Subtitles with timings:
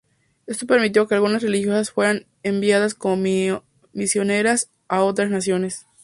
[0.47, 3.61] Esto permitió que algunas religiosas fuesen enviadas como
[3.93, 5.85] misioneras a otras naciones.